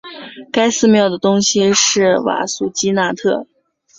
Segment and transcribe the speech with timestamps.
[0.51, 3.45] 该寺庙的东面是瓦苏基纳特。